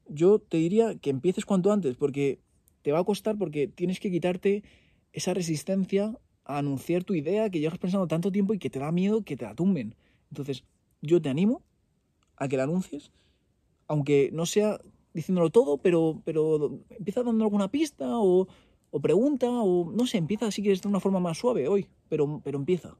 [0.09, 2.39] yo te diría que empieces cuanto antes, porque
[2.81, 4.63] te va a costar, porque tienes que quitarte
[5.13, 8.91] esa resistencia a anunciar tu idea que llevas pensando tanto tiempo y que te da
[8.91, 9.95] miedo que te la tumben.
[10.29, 10.63] Entonces,
[11.01, 11.61] yo te animo
[12.37, 13.11] a que la anuncies,
[13.87, 14.79] aunque no sea
[15.13, 18.47] diciéndolo todo, pero, pero empieza dando alguna pista o,
[18.91, 22.41] o pregunta o no sé, empieza si quieres de una forma más suave hoy, pero,
[22.43, 22.95] pero empieza.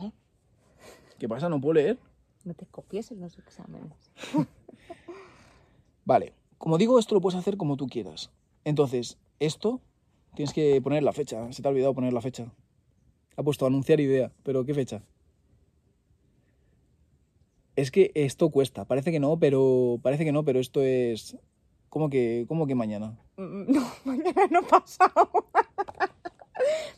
[0.00, 0.12] ¿Eh?
[1.18, 1.48] ¿Qué pasa?
[1.48, 1.98] ¿No puedo leer?
[2.44, 4.12] No te copies en los exámenes.
[6.04, 8.30] Vale, como digo, esto lo puedes hacer como tú quieras.
[8.64, 9.80] Entonces, esto
[10.34, 11.52] tienes que poner la fecha.
[11.52, 12.52] Se te ha olvidado poner la fecha.
[13.36, 15.02] Ha puesto anunciar idea, pero ¿qué fecha?
[17.78, 18.84] Es que esto cuesta.
[18.86, 21.36] Parece que no, pero parece que no, pero esto es
[21.88, 23.16] ¿Cómo que cómo que mañana?
[23.36, 25.30] Mm, No, mañana no pasado.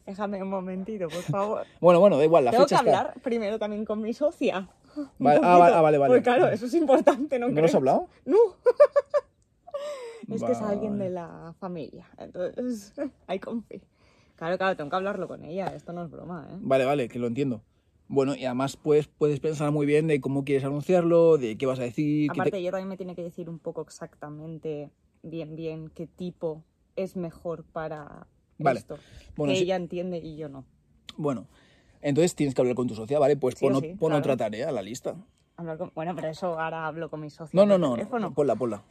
[0.07, 1.66] Déjame un momentito, por favor.
[1.83, 2.79] Bueno, bueno, da igual, la Tengo que está.
[2.81, 4.71] hablar primero también con mi socia.
[5.19, 6.12] Vale, ah, vale, ah, vale, vale.
[6.12, 8.09] Pues claro, eso es importante, ¿no ¿No has hablado?
[8.25, 8.38] No.
[10.35, 12.07] es que es alguien de la familia.
[12.16, 12.95] Entonces,
[13.27, 13.83] hay confi.
[14.37, 15.66] Claro, claro, tengo que hablarlo con ella.
[15.77, 16.57] Esto no es broma, ¿eh?
[16.62, 17.61] Vale, vale, que lo entiendo.
[18.12, 21.79] Bueno, y además pues, puedes pensar muy bien de cómo quieres anunciarlo, de qué vas
[21.79, 22.29] a decir.
[22.33, 24.90] qué te- Aparte, ella también me tiene que decir un poco exactamente,
[25.23, 26.64] bien, bien, qué tipo
[26.96, 28.27] es mejor para
[28.59, 28.81] Vale.
[28.81, 28.99] esto.
[29.37, 29.62] Bueno, que sí.
[29.64, 30.64] ella entiende y yo no.
[31.16, 31.46] Bueno,
[32.03, 33.37] entonces tienes que hablar con tu socia, ¿vale?
[33.37, 34.16] Pues Sí pon, sí, pon claro.
[34.18, 35.14] otra tarea a la lista.
[35.57, 37.51] Hablar con- Bueno, pero eso ahora hablo con mi socia.
[37.57, 38.31] No, no, no, teléfono.
[38.31, 38.83] no, ponla, ponla.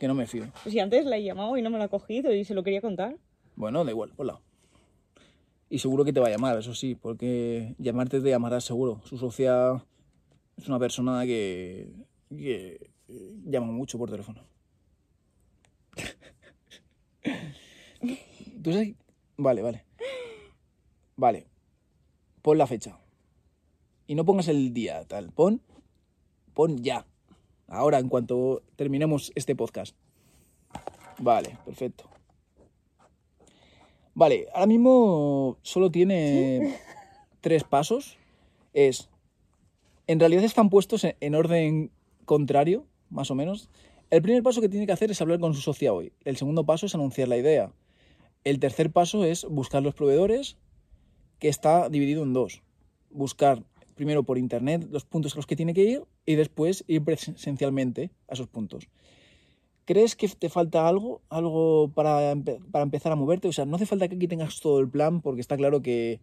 [0.00, 0.46] Que no me fío.
[0.64, 2.64] Pues si antes la he llamado y no me la ha cogido y se lo
[2.64, 3.16] quería contar.
[3.54, 4.40] Bueno, da igual, ponla.
[5.72, 9.00] Y seguro que te va a llamar, eso sí, porque llamarte te llamará seguro.
[9.04, 9.80] Su socia
[10.56, 11.92] es una persona que,
[12.28, 14.42] que eh, llama mucho por teléfono.
[18.62, 18.96] ¿Tú sabes?
[19.36, 19.84] Vale, vale.
[21.16, 21.46] Vale.
[22.42, 22.98] Pon la fecha.
[24.08, 25.30] Y no pongas el día, tal.
[25.30, 25.62] Pon,
[26.52, 27.06] pon ya.
[27.68, 29.94] Ahora, en cuanto terminemos este podcast.
[31.18, 32.10] Vale, perfecto.
[34.20, 36.76] Vale, ahora mismo solo tiene
[37.40, 38.18] tres pasos.
[38.74, 39.08] Es,
[40.06, 41.90] en realidad están puestos en, en orden
[42.26, 43.70] contrario, más o menos.
[44.10, 46.12] El primer paso que tiene que hacer es hablar con su socia hoy.
[46.26, 47.72] El segundo paso es anunciar la idea.
[48.44, 50.58] El tercer paso es buscar los proveedores,
[51.38, 52.62] que está dividido en dos.
[53.08, 57.02] Buscar primero por internet los puntos a los que tiene que ir y después ir
[57.04, 58.86] presencialmente a esos puntos.
[59.90, 61.20] ¿Crees que te falta algo?
[61.30, 63.48] ¿Algo para, empe- para empezar a moverte?
[63.48, 66.20] O sea, no hace falta que aquí tengas todo el plan porque está claro que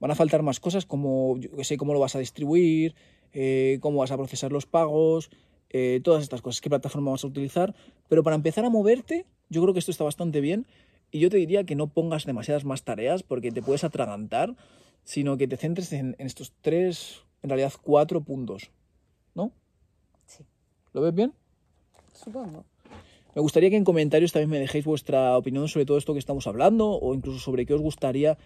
[0.00, 2.96] van a faltar más cosas como, yo qué sé, cómo lo vas a distribuir,
[3.32, 5.30] eh, cómo vas a procesar los pagos,
[5.70, 7.72] eh, todas estas cosas, qué plataforma vas a utilizar.
[8.08, 10.66] Pero para empezar a moverte, yo creo que esto está bastante bien
[11.12, 14.56] y yo te diría que no pongas demasiadas más tareas porque te puedes atragantar,
[15.04, 18.72] sino que te centres en, en estos tres, en realidad cuatro puntos.
[19.36, 19.52] ¿No?
[20.26, 20.42] Sí,
[20.92, 21.32] ¿Lo ves bien?
[22.12, 22.64] supongo.
[23.34, 26.46] Me gustaría que en comentarios también me dejéis vuestra opinión sobre todo esto que estamos
[26.46, 28.38] hablando o incluso sobre qué os gustaría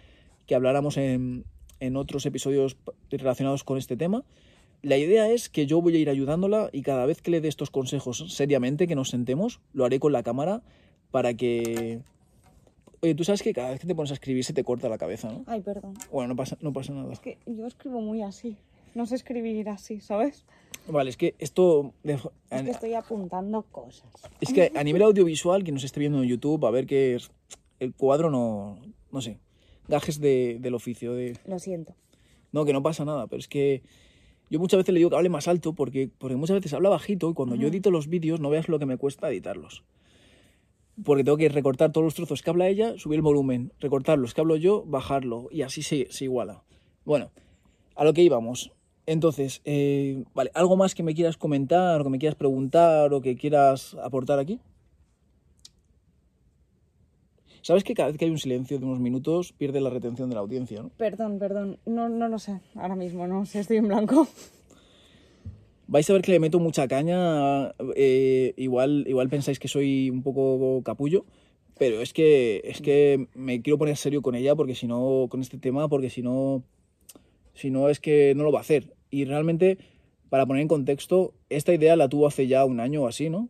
[0.47, 1.45] que habláramos en,
[1.81, 2.77] en otros episodios
[3.11, 4.25] relacionados con este tema.
[4.83, 7.49] La idea es que yo voy a ir ayudándola y cada vez que le dé
[7.49, 10.63] estos consejos seriamente, que nos sentemos, lo haré con la cámara
[11.11, 12.01] para que...
[13.01, 14.99] Oye, tú sabes que cada vez que te pones a escribir se te corta la
[14.99, 15.45] cabeza, ¿no?
[15.47, 15.95] Ay, perdón.
[16.11, 17.13] Bueno, no pasa, no pasa nada.
[17.13, 18.57] Es que yo escribo muy así.
[18.95, 20.45] No sé escribir así, ¿sabes?
[20.91, 21.93] Vale, es que esto...
[22.03, 22.23] Es
[22.63, 24.09] que estoy apuntando cosas.
[24.41, 27.31] Es que a nivel audiovisual, quien nos esté viendo en YouTube, a ver que es-
[27.79, 28.79] el cuadro no...
[29.13, 29.39] No sé.
[29.89, 31.13] Gajes de- del oficio.
[31.15, 31.95] De, Lo siento.
[32.53, 33.83] no, que no pasa nada, pero es que
[34.51, 37.31] yo muchas veces le digo que hable más alto porque, porque muchas veces habla bajito
[37.31, 39.85] y cuando yo edito los vídeos no veas lo que me cuesta editarlos.
[41.05, 44.33] Porque tengo que recortar todos los trozos que habla ella, subir el volumen, recortar los
[44.35, 46.65] que hablo yo, bajarlo y así se, se iguala.
[47.05, 47.31] Bueno,
[47.95, 48.73] a lo que íbamos.
[49.09, 53.23] Entonces, eh, vale, ¿algo más que me quieras comentar o que me quieras preguntar o
[53.23, 54.61] que quieras aportar aquí?
[57.63, 60.35] ¿Sabes que cada vez que hay un silencio de unos minutos pierde la retención de
[60.35, 60.91] la audiencia, no?
[60.99, 61.79] Perdón, perdón.
[61.87, 62.61] No, no lo sé.
[62.75, 64.29] Ahora mismo no sé, estoy en blanco.
[65.87, 67.73] Vais a ver que le meto mucha caña.
[67.97, 71.25] eh, igual, igual pensáis que soy un poco capullo,
[71.79, 75.41] pero es que, es que me quiero poner serio con ella porque si no, con
[75.41, 76.63] este tema, porque si no,
[77.55, 78.98] si no es que no lo va a hacer.
[79.11, 79.79] Y realmente,
[80.29, 83.49] para poner en contexto, esta idea la tuvo hace ya un año o así, ¿no?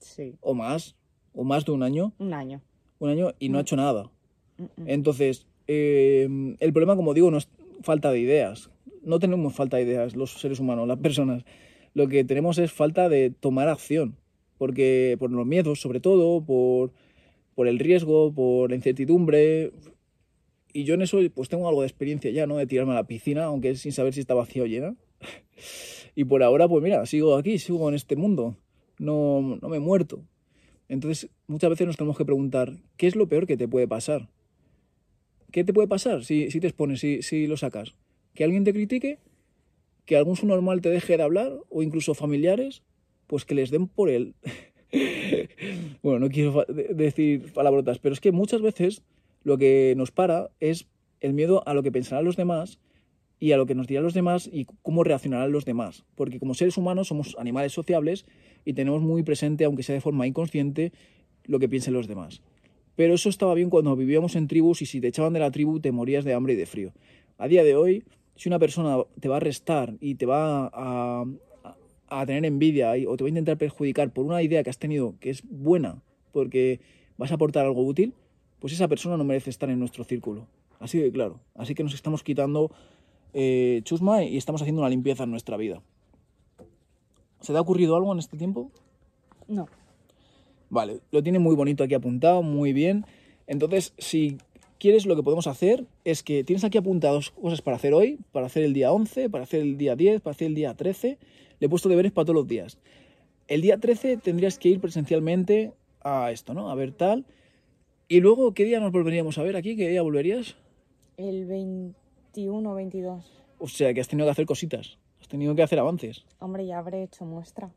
[0.00, 0.96] Sí, O más,
[1.34, 2.60] o más de un año, un año.
[2.98, 4.10] un año y no ha hecho nada.
[4.58, 4.88] Mm, mm.
[4.88, 7.48] Entonces, eh, el problema, como digo, no es
[7.82, 8.70] falta de ideas.
[9.02, 11.44] No tenemos falta de ideas los seres humanos, las personas.
[11.94, 14.16] Lo que tenemos es falta de tomar acción.
[14.58, 16.92] Porque por los miedos, sobre todo, por,
[17.54, 19.72] por el riesgo, por la incertidumbre.
[20.72, 22.56] Y yo en eso pues tengo algo de experiencia ya, ¿no?
[22.56, 24.94] De tirarme a la piscina, aunque sin saber si está vacía o llena.
[26.14, 28.56] y por ahora, pues mira, sigo aquí, sigo en este mundo.
[28.98, 30.22] No, no me he muerto.
[30.88, 34.28] Entonces, muchas veces nos tenemos que preguntar, ¿qué es lo peor que te puede pasar?
[35.50, 37.94] ¿Qué te puede pasar si, si te expones, si, si lo sacas?
[38.34, 39.18] ¿Que alguien te critique?
[40.04, 41.52] ¿Que algún subnormal te deje de hablar?
[41.68, 42.82] ¿O incluso familiares?
[43.26, 44.34] Pues que les den por él.
[46.02, 49.02] bueno, no quiero decir palabrotas, pero es que muchas veces
[49.42, 50.86] lo que nos para es
[51.20, 52.78] el miedo a lo que pensarán los demás
[53.40, 56.04] y a lo que nos dirán los demás y cómo reaccionarán los demás.
[56.14, 58.26] Porque como seres humanos somos animales sociables
[58.64, 60.92] y tenemos muy presente, aunque sea de forma inconsciente,
[61.44, 62.42] lo que piensen los demás.
[62.96, 65.78] Pero eso estaba bien cuando vivíamos en tribus y si te echaban de la tribu
[65.80, 66.92] te morías de hambre y de frío.
[67.38, 70.70] A día de hoy, si una persona te va a restar y te va a,
[70.72, 71.76] a-
[72.10, 75.14] a tener envidia o te va a intentar perjudicar por una idea que has tenido
[75.20, 76.80] que es buena porque
[77.18, 78.14] vas a aportar algo útil,
[78.60, 80.46] pues esa persona no merece estar en nuestro círculo.
[80.80, 81.40] Así de claro.
[81.54, 82.70] Así que nos estamos quitando
[83.34, 85.82] eh, chusma y estamos haciendo una limpieza en nuestra vida.
[87.40, 88.70] ¿Se te ha ocurrido algo en este tiempo?
[89.46, 89.66] No.
[90.70, 93.06] Vale, lo tiene muy bonito aquí apuntado, muy bien.
[93.46, 94.38] Entonces, si
[94.78, 98.46] quieres, lo que podemos hacer es que tienes aquí apuntados cosas para hacer hoy, para
[98.46, 101.18] hacer el día 11, para hacer el día 10, para hacer el día 13.
[101.60, 102.78] Le he puesto deberes para todos los días.
[103.46, 106.70] El día 13 tendrías que ir presencialmente a esto, ¿no?
[106.70, 107.24] A ver tal.
[108.08, 109.76] Y luego, ¿qué día nos volveríamos a ver aquí?
[109.76, 110.56] ¿Qué día volverías?
[111.16, 113.44] El 21 22.
[113.58, 114.98] O sea, que has tenido que hacer cositas.
[115.20, 116.24] Has tenido que hacer avances.
[116.38, 117.72] Hombre, ya habré hecho muestras.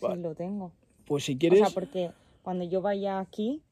[0.00, 0.16] Vale.
[0.16, 0.72] Sí, lo tengo.
[1.06, 1.62] Pues si quieres...
[1.62, 2.10] O sea, porque
[2.42, 3.62] cuando yo vaya aquí,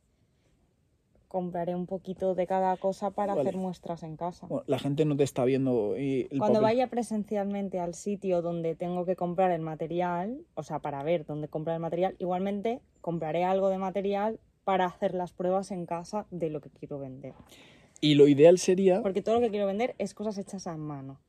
[1.29, 3.49] compraré un poquito de cada cosa para Vale.
[3.49, 4.47] hacer muestras en casa.
[4.47, 8.41] bueno, la gente no te está viendo y el Cuando papel- vaya presencialmente al sitio
[8.41, 12.81] donde tengo que comprar el material, o sea, para ver dónde comprar el material, igualmente
[13.03, 17.35] compraré algo de material para hacer las pruebas en casa de lo que quiero vender.
[18.01, 19.03] Y lo ideal sería...
[19.03, 21.21] Porque todo lo que quiero vender es cosas hechas a mano.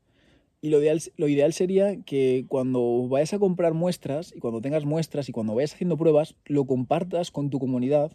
[0.60, 4.84] Y lo ideal, lo ideal sería que cuando vayas a comprar muestras y cuando tengas
[4.84, 8.12] muestras y cuando vayas haciendo pruebas, lo compartas con tu comunidad,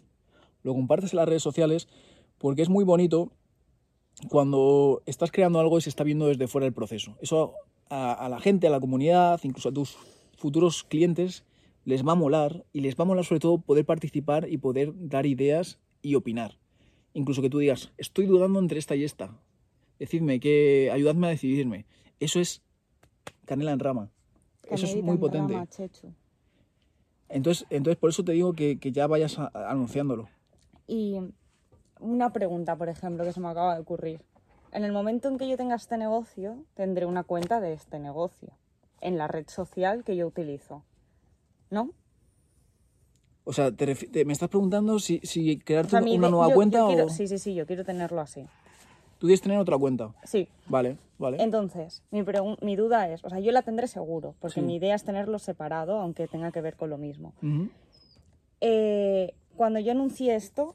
[0.62, 1.88] lo compartas en las redes sociales,
[2.38, 3.32] Porque es muy bonito
[4.28, 7.16] cuando estás creando algo y se está viendo desde fuera el proceso.
[7.20, 7.54] Eso
[7.88, 9.96] a, a la gente, a la comunidad, incluso a tus
[10.36, 11.44] futuros clientes,
[11.84, 14.92] les va a molar y les va a molar sobre todo poder participar y poder
[14.96, 16.58] dar ideas y opinar.
[17.12, 19.36] Incluso que tú digas, estoy dudando entre esta y esta.
[19.98, 21.86] Decidme, que ayudadme a decidirme.
[22.20, 22.62] Eso es
[23.44, 24.10] canela en rama.
[24.70, 25.52] Eso es muy en potente.
[25.54, 25.66] rama.
[27.28, 30.28] Entonces, entonces por eso te digo que, que ya vayas a- anunciándolo.
[30.86, 31.16] Y
[32.00, 34.22] una pregunta, por ejemplo, que se me acaba de ocurrir.
[34.72, 38.56] En el momento en que yo tenga este negocio, tendré una cuenta de este negocio
[39.00, 40.84] en la red social que yo utilizo.
[41.70, 41.90] ¿No?
[43.44, 43.86] O sea, te
[44.24, 47.08] me estás preguntando si, si O crearte sea, una nueva yo- cuenta yo quiero- o
[47.08, 48.46] Sí, sí, sí, yo quiero tenerlo así.
[49.18, 50.14] tú quieres tener otra cuenta.
[50.24, 50.48] Sí.
[50.66, 51.42] Vale, vale.
[51.42, 54.66] Entonces, mi, duda es, o sea, yo la tendré seguro, porque Sí.
[54.66, 57.34] mi idea es tenerlo separado, aunque tenga que ver con lo mismo.
[58.60, 60.74] Eh, cuando yo anuncie esto,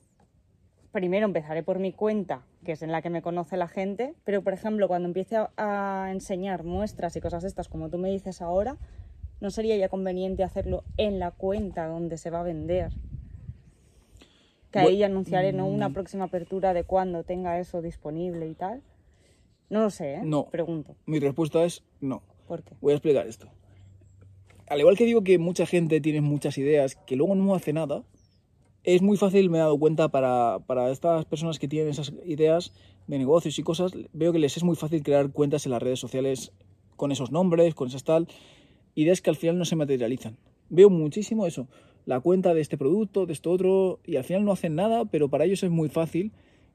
[0.91, 4.43] primero empezaré por mi cuenta, que es en la que me conoce la gente, pero
[4.43, 8.41] por ejemplo, cuando empiece a, a enseñar muestras y cosas estas, como tú me dices
[8.41, 8.77] ahora,
[9.41, 12.91] ¿no sería ya conveniente hacerlo en la cuenta donde se va a vender?
[14.71, 15.67] Que ahí anunciaré ¿no?
[15.67, 15.73] Mm.
[15.73, 18.81] una próxima apertura de cuando tenga eso disponible y tal.
[19.69, 20.21] No lo sé, ¿eh?
[20.23, 20.45] No.
[20.49, 20.95] Pregunto.
[21.05, 22.21] Mi respuesta es no.
[22.47, 22.75] ¿Por qué?
[22.81, 23.47] Voy a explicar esto.
[24.67, 28.03] Al igual que digo que mucha gente tiene muchas ideas que luego no hace nada,
[28.83, 32.71] es muy fácil, me he dado cuenta, para, para estas personas que tienen esas ideas
[33.07, 35.99] de negocios y cosas, veo que les es muy fácil crear cuentas en las redes
[35.99, 36.51] sociales
[36.95, 38.27] con esos nombres, con esas tal,
[38.95, 40.37] ideas que al final no se materializan.
[40.69, 41.67] Veo muchísimo eso,
[42.05, 45.29] la cuenta de este producto, de esto otro, y al final no hacen nada, pero
[45.29, 46.31] para ellos es muy fácil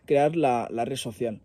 [0.07, 1.41] crear la, la red social.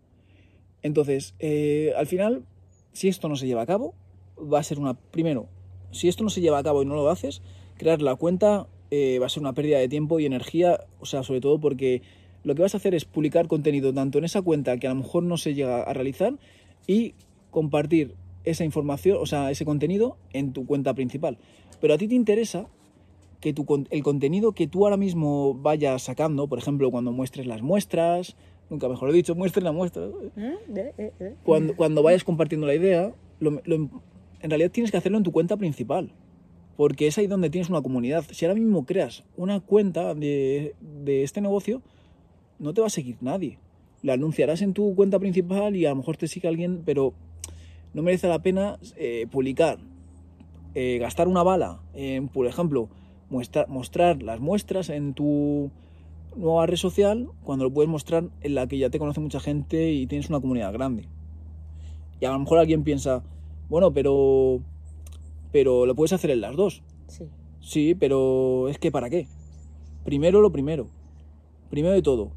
[0.82, 2.44] Entonces, eh, al final,
[2.92, 3.94] si esto no se lleva a cabo,
[4.38, 4.94] va a ser una...
[4.94, 5.48] Primero,
[5.90, 7.42] si esto no se lleva a cabo y no lo haces,
[7.76, 11.22] crear la cuenta eh, va a ser una pérdida de tiempo y energía, o sea,
[11.22, 12.02] sobre todo porque
[12.44, 14.96] lo que vas a hacer es publicar contenido tanto en esa cuenta que a lo
[14.96, 16.34] mejor no se llega a realizar
[16.86, 17.14] y
[17.50, 18.14] compartir
[18.46, 21.36] esa información, o sea, ese contenido en tu cuenta principal.
[21.80, 22.66] Pero a ti te interesa
[23.40, 27.60] que tu, el contenido que tú ahora mismo vayas sacando, por ejemplo, cuando muestres las
[27.60, 28.34] muestras,
[28.70, 30.40] nunca mejor dicho, muestres las muestras, ¿Mm?
[30.76, 31.34] Eh, eh, eh.
[31.44, 33.90] cuando, cuando vayas compartiendo la idea, lo- lo-
[34.40, 36.12] en realidad tienes que hacerlo en tu cuenta principal.
[36.76, 38.24] Porque es ahí donde tienes una comunidad.
[38.32, 41.80] Si ahora mismo creas una cuenta de, de este negocio,
[42.58, 43.58] no te va a seguir nadie.
[44.02, 47.14] La anunciarás en tu cuenta principal y a lo mejor te sigue alguien, pero
[47.96, 49.78] no merece la pena eh, publicar,
[50.74, 52.90] eh, gastar una bala en, por ejemplo,
[53.30, 55.70] muestra- mostrar las muestras en tu
[56.36, 59.92] nueva red social cuando lo puedes mostrar en la que ya te conoce mucha gente
[59.92, 61.08] y tienes una comunidad grande.
[62.20, 63.22] Y a lo mejor alguien piensa,
[63.70, 64.60] bueno, pero
[65.50, 66.82] pero lo puedes hacer en las dos.
[67.08, 67.24] Sí.
[67.60, 69.26] Sí, pero es que ¿para qué?
[70.04, 70.88] Primero lo primero.
[71.70, 72.32] Primero de todo,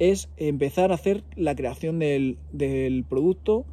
[0.00, 3.64] es empezar a hacer la creación del, del producto.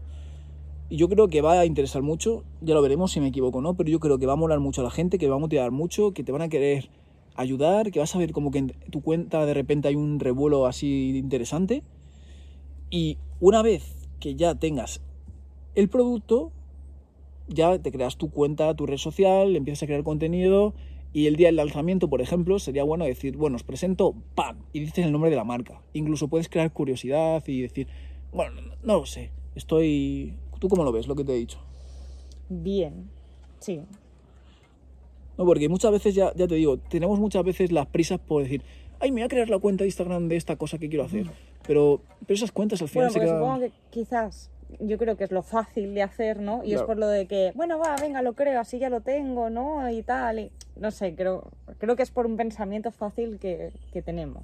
[0.90, 3.62] Y yo creo que va a interesar mucho, ya lo veremos si me equivoco o
[3.62, 5.40] no, pero yo creo que va a molar mucho a la gente, que va a
[5.40, 6.90] motivar mucho, que te van a querer
[7.36, 10.66] ayudar, que vas a ver como que en tu cuenta de repente hay un revuelo
[10.66, 11.84] así interesante.
[12.90, 15.02] Y una vez que ya tengas
[15.76, 16.52] el producto,
[17.48, 20.74] ya te creas tu cuenta, tu red social, empiezas a crear contenido
[21.14, 24.58] y el día del lanzamiento, por ejemplo, sería bueno decir, bueno, os presento, ¡pam!
[24.74, 25.82] Y dices el nombre de la marca.
[25.94, 27.88] Incluso puedes crear curiosidad y decir,
[28.32, 30.34] bueno, no, no lo sé, estoy...
[30.60, 31.60] ¿Tú cómo lo ves, lo que te he dicho?
[32.50, 33.10] Bien.
[33.60, 33.82] Sí.
[35.38, 38.64] No, porque muchas veces, ya, ya te digo, tenemos muchas veces las prisas por decir,
[39.00, 41.28] ay, me voy a crear la cuenta de Instagram de esta cosa que quiero hacer.
[41.66, 43.40] Pero, pero esas cuentas al final Bueno, se quedan...
[43.40, 46.64] supongo que quizás yo creo que es lo fácil de hacer, ¿no?
[46.64, 49.50] Y es por lo de que, bueno, va, venga, lo creo, así ya lo tengo,
[49.50, 49.90] ¿no?
[49.90, 50.40] Y tal.
[50.40, 54.44] Y, no sé, creo, creo que es por un pensamiento fácil que, que tenemos.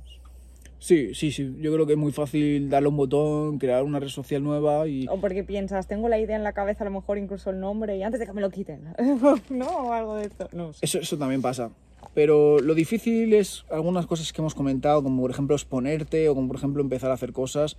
[0.83, 1.55] Sí, sí, sí.
[1.61, 5.07] Yo creo que es muy fácil darle un botón, crear una red social nueva y...
[5.07, 7.95] O porque piensas, tengo la idea en la cabeza, a lo mejor incluso el nombre,
[7.95, 8.93] y antes de que me lo quiten,
[9.49, 9.65] ¿no?
[9.67, 10.49] O algo de esto.
[10.51, 10.79] No sé.
[10.83, 11.71] Eso, eso también pasa.
[12.13, 16.49] Pero lo difícil es algunas cosas que hemos comentado, como por ejemplo exponerte o como
[16.49, 17.77] por ejemplo empezar a hacer cosas,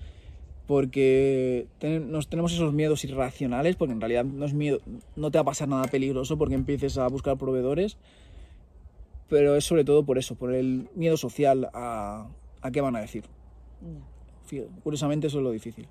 [0.66, 4.78] porque ten- nos tenemos esos miedos irracionales, porque en realidad no es miedo,
[5.14, 7.98] no te va a pasar nada peligroso porque empieces a buscar proveedores,
[9.28, 12.28] pero es sobre todo por eso, por el miedo social a,
[12.64, 13.24] a qué van a decir.
[14.82, 15.86] Curiosamente eso es lo difícil.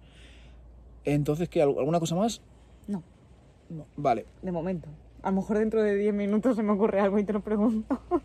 [1.06, 1.62] Entonces, ¿qué?
[1.62, 2.42] ¿Al- ¿Alguna cosa más?
[2.88, 3.04] No,
[3.70, 3.86] No.
[3.96, 4.26] Vale.
[4.42, 4.90] de momento.
[5.22, 8.00] A lo mejor dentro de 10 minutos se me ocurre algo y te lo pregunto.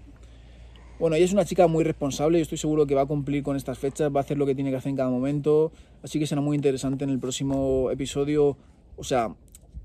[0.99, 3.55] Bueno, ella es una chica muy responsable y estoy seguro que va a cumplir con
[3.55, 5.71] estas fechas, va a hacer lo que tiene que hacer en cada momento,
[6.03, 8.57] así que será muy interesante en el próximo episodio,
[8.97, 9.33] o sea,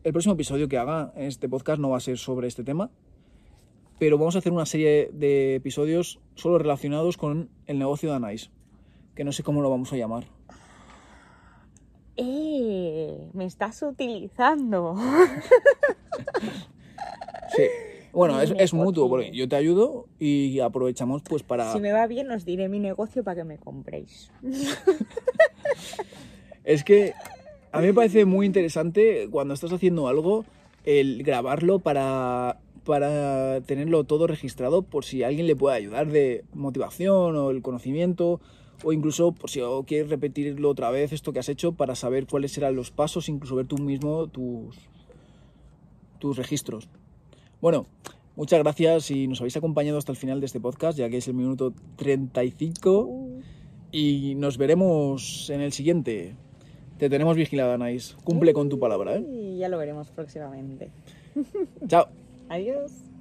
[0.03, 2.89] el próximo episodio que haga en este podcast no va a ser sobre este tema,
[4.03, 8.51] pero vamos a hacer una serie de episodios solo relacionados con el negocio de Anais,
[9.15, 10.25] que no sé cómo lo vamos a llamar.
[12.17, 13.29] ¡Eh!
[13.31, 14.97] Me estás utilizando.
[17.55, 17.63] Sí.
[18.11, 21.71] Bueno, es, es mutuo, porque yo te ayudo y aprovechamos pues para...
[21.71, 24.33] Si me va bien, os diré mi negocio para que me compréis.
[26.65, 27.13] Es que
[27.71, 30.43] a mí me parece muy interesante cuando estás haciendo algo
[30.83, 37.35] el grabarlo para, para tenerlo todo registrado por si alguien le puede ayudar de motivación
[37.35, 38.39] o el conocimiento
[38.83, 42.51] o incluso por si quieres repetirlo otra vez esto que has hecho para saber cuáles
[42.51, 44.77] serán los pasos, incluso ver tú mismo tus,
[46.19, 46.89] tus registros.
[47.61, 47.85] Bueno,
[48.35, 51.27] muchas gracias y nos habéis acompañado hasta el final de este podcast, ya que es
[51.27, 53.29] el minuto 35
[53.91, 56.35] y nos veremos en el siguiente.
[56.97, 58.15] Te tenemos vigilada, Anaís.
[58.23, 59.25] Cumple con tu palabra, ¿eh?
[59.29, 60.89] Y ya lo veremos próximamente.
[61.87, 62.22] Chao.
[62.53, 63.12] Adiós.